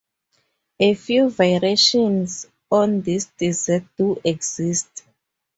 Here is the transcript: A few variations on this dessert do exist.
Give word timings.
A 0.79 0.95
few 0.95 1.29
variations 1.29 2.47
on 2.71 3.01
this 3.01 3.25
dessert 3.37 3.83
do 3.97 4.19
exist. 4.25 5.03